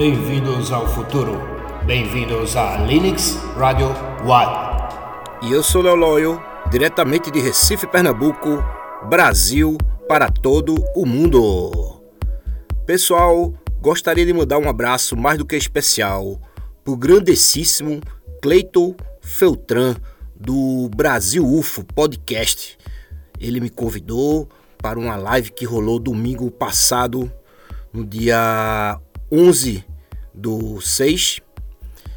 [0.00, 1.38] Bem-vindos ao futuro.
[1.84, 3.88] Bem-vindos a Linux Radio
[4.24, 5.42] One.
[5.42, 8.64] E eu sou Léo Loyo, diretamente de Recife, Pernambuco,
[9.10, 9.76] Brasil,
[10.08, 12.00] para todo o mundo.
[12.86, 16.40] Pessoal, gostaria de mandar um abraço mais do que especial
[16.82, 18.00] pro grandessíssimo
[18.40, 19.96] Cleiton Feltran
[20.34, 22.78] do Brasil UFO Podcast.
[23.38, 24.48] Ele me convidou
[24.78, 27.30] para uma live que rolou domingo passado,
[27.92, 28.98] no dia
[29.30, 29.89] 11
[30.40, 31.40] do 6.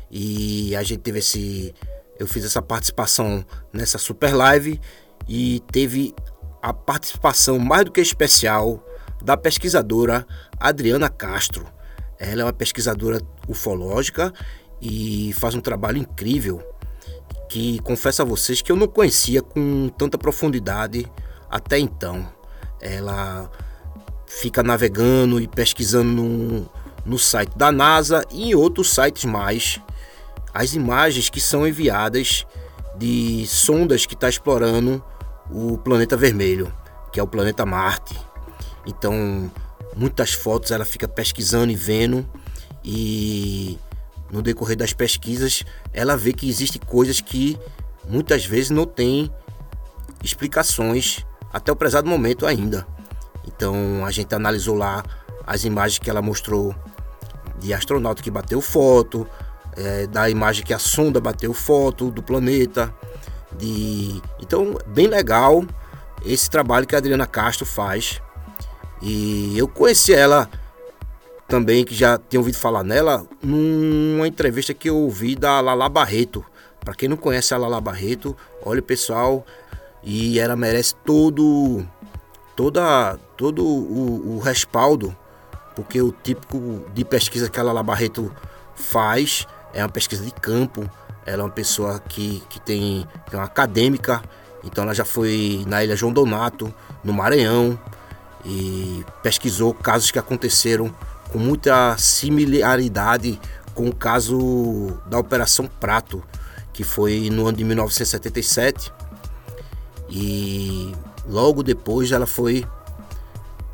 [0.09, 1.73] E a gente teve esse.
[2.19, 4.79] Eu fiz essa participação nessa super live
[5.27, 6.13] e teve
[6.61, 8.83] a participação mais do que especial
[9.21, 10.25] da pesquisadora
[10.59, 11.65] Adriana Castro.
[12.19, 14.33] Ela é uma pesquisadora ufológica
[14.81, 16.61] e faz um trabalho incrível
[17.49, 21.05] que confesso a vocês que eu não conhecia com tanta profundidade
[21.49, 22.27] até então.
[22.79, 23.49] Ela
[24.25, 26.69] fica navegando e pesquisando
[27.05, 29.79] no, site da NASA e em outros sites mais
[30.53, 32.45] as imagens que são enviadas
[32.97, 35.03] de sondas que está explorando
[35.49, 36.71] o planeta vermelho,
[37.11, 38.15] que é o planeta Marte.
[38.85, 39.51] Então,
[39.95, 42.27] muitas fotos ela fica pesquisando e vendo
[42.83, 43.79] e
[44.31, 47.57] no decorrer das pesquisas ela vê que existem coisas que
[48.07, 49.31] muitas vezes não tem
[50.23, 52.85] explicações até o prezado momento ainda.
[53.47, 55.03] Então a gente analisou lá
[55.45, 56.75] as imagens que ela mostrou
[57.63, 59.25] de astronauta que bateu foto,
[59.75, 62.93] é, da imagem que a sonda bateu foto do planeta.
[63.57, 64.21] De...
[64.41, 65.63] Então, bem legal
[66.25, 68.21] esse trabalho que a Adriana Castro faz.
[69.01, 70.49] E eu conheci ela
[71.47, 76.43] também, que já tinha ouvido falar nela, numa entrevista que eu ouvi da Lala Barreto.
[76.81, 79.45] Para quem não conhece a Lala Barreto, olha pessoal,
[80.03, 81.85] e ela merece todo
[82.55, 85.15] toda todo o, o respaldo
[85.75, 88.31] porque o típico de pesquisa que a Lala Barreto
[88.75, 90.89] faz é uma pesquisa de campo.
[91.25, 94.21] Ela é uma pessoa que, que tem que é uma acadêmica,
[94.63, 96.73] então ela já foi na Ilha João Donato,
[97.03, 97.79] no Maranhão,
[98.45, 100.93] e pesquisou casos que aconteceram
[101.31, 103.39] com muita similaridade
[103.73, 106.23] com o caso da Operação Prato,
[106.71, 108.91] que foi no ano de 1977.
[110.09, 110.93] E
[111.27, 112.65] logo depois ela foi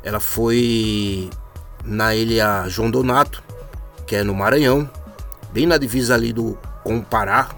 [0.02, 1.28] ela foi
[1.84, 3.42] na ilha João Donato,
[4.06, 4.88] que é no Maranhão,
[5.52, 7.50] bem na divisa ali do com Pará,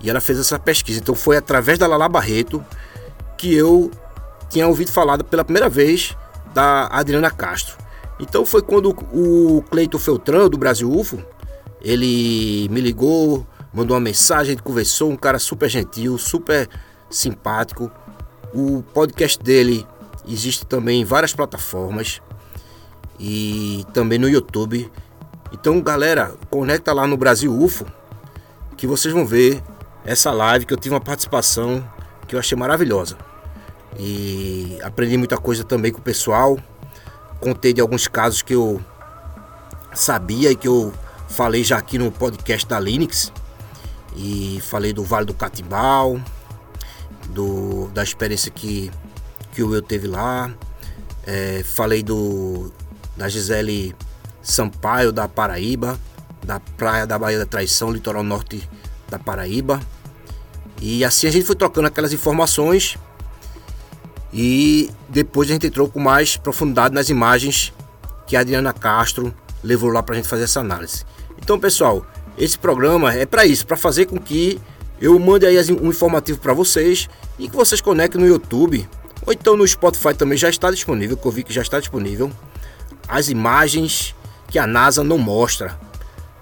[0.00, 1.00] e ela fez essa pesquisa.
[1.00, 2.64] Então foi através da Lala Barreto
[3.36, 3.90] que eu
[4.48, 6.16] tinha ouvido falar pela primeira vez
[6.52, 7.76] da Adriana Castro.
[8.20, 11.24] Então foi quando o Cleito Feltran do Brasil UFO,
[11.80, 16.68] ele me ligou, mandou uma mensagem, conversou, um cara super gentil, super
[17.10, 17.90] simpático.
[18.54, 19.86] O podcast dele
[20.28, 22.20] existe também em várias plataformas
[23.22, 24.90] e também no YouTube.
[25.52, 27.86] Então, galera, conecta lá no Brasil UFO
[28.76, 29.62] que vocês vão ver
[30.04, 31.88] essa live que eu tive uma participação
[32.26, 33.16] que eu achei maravilhosa.
[33.96, 36.58] E aprendi muita coisa também com o pessoal.
[37.38, 38.82] Contei de alguns casos que eu
[39.94, 40.92] sabia e que eu
[41.28, 43.32] falei já aqui no podcast da Linux.
[44.16, 46.20] E falei do Vale do Catimbau,
[47.28, 48.90] do, da experiência que,
[49.52, 50.50] que o Will teve lá.
[51.24, 52.72] É, falei do,
[53.22, 53.94] da Gisele
[54.42, 55.96] Sampaio da Paraíba,
[56.44, 58.68] da praia da Baía da Traição, litoral norte
[59.08, 59.80] da Paraíba.
[60.80, 62.98] E assim a gente foi trocando aquelas informações
[64.32, 67.72] e depois a gente entrou com mais profundidade nas imagens
[68.26, 69.32] que a Adriana Castro
[69.62, 71.04] levou lá para a gente fazer essa análise.
[71.40, 72.04] Então, pessoal,
[72.36, 74.60] esse programa é para isso, para fazer com que
[75.00, 78.88] eu mande aí um informativo para vocês e que vocês conectem no YouTube
[79.24, 82.28] ou então no Spotify também já está disponível, que eu vi que já está disponível
[83.08, 84.14] as imagens
[84.48, 85.78] que a NASA não mostra.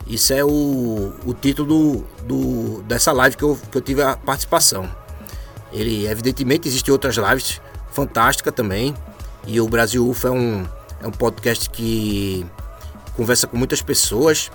[0.06, 4.16] Isso é o, o título do, do, dessa live que eu, que eu tive a
[4.16, 4.88] participação.
[5.72, 7.60] Ele, evidentemente, existem outras lives
[7.92, 8.94] fantásticas também.
[9.46, 10.66] E o Brasil UFO é um,
[11.02, 12.44] é um podcast que
[13.16, 14.50] conversa com muitas pessoas,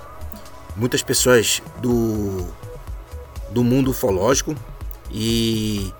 [0.75, 2.45] muitas pessoas do,
[3.51, 4.55] do mundo ufológico.
[5.09, 5.93] E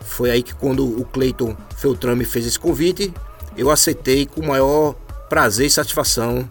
[0.00, 3.14] foi aí que quando o Cleiton Feltran me fez esse convite,
[3.56, 4.96] eu aceitei com o maior
[5.28, 6.48] prazer e satisfação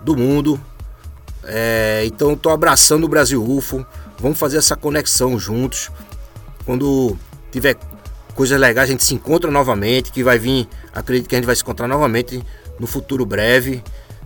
[0.00, 0.60] do mundo.
[1.44, 3.86] É, então estou abraçando o Brasil UFO.
[4.18, 5.90] Vamos fazer essa conexão juntos.
[6.64, 7.16] Quando
[7.50, 7.76] tiver
[8.34, 10.10] coisas legais, a gente se encontra novamente.
[10.10, 12.42] Que vai vir, acredito que a gente vai se encontrar novamente
[12.78, 13.82] no futuro breve.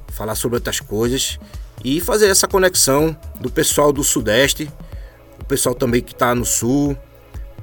[0.09, 1.39] Falar sobre outras coisas.
[1.85, 4.71] E fazer essa conexão do pessoal do Sudeste,
[5.41, 6.97] o pessoal também que está no Sul,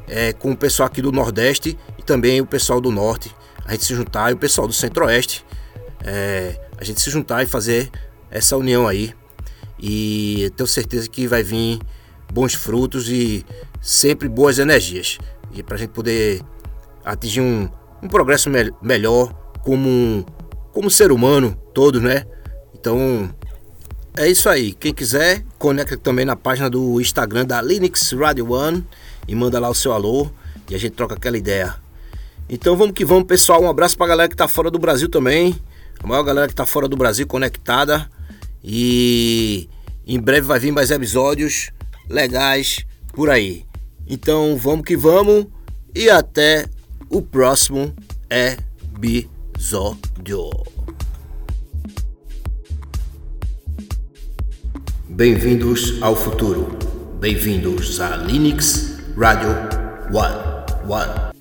[0.07, 3.35] é, com o pessoal aqui do Nordeste e também o pessoal do Norte.
[3.63, 5.45] A gente se juntar e o pessoal do Centro-Oeste
[6.03, 7.89] é, a gente se juntar e fazer
[8.29, 9.13] essa união aí.
[9.79, 11.79] E tenho certeza que vai vir
[12.31, 13.45] bons frutos e
[13.81, 15.17] sempre boas energias.
[15.53, 16.41] E para a gente poder
[17.05, 17.69] atingir um,
[18.01, 19.33] um progresso me melhor
[19.63, 20.25] como,
[20.73, 22.25] como ser humano todo, né?
[22.73, 23.29] Então
[24.15, 24.73] é isso aí.
[24.73, 28.83] Quem quiser, conecta também na página do Instagram da Linux Radio One
[29.27, 30.29] e manda lá o seu alô
[30.69, 31.75] e a gente troca aquela ideia.
[32.49, 33.61] Então vamos que vamos, pessoal.
[33.61, 35.55] Um abraço pra galera que tá fora do Brasil também.
[36.01, 38.09] A maior galera que tá fora do Brasil conectada.
[38.63, 39.69] E
[40.05, 41.71] em breve vai vir mais episódios
[42.09, 43.65] legais por aí.
[44.07, 45.47] Então vamos que vamos
[45.95, 46.65] e até
[47.09, 47.93] o próximo
[48.29, 49.97] episódio.
[55.09, 56.77] Bem-vindos ao futuro.
[57.19, 59.49] Bem-vindos a Linux Radio
[60.13, 60.57] One.
[60.87, 61.36] One.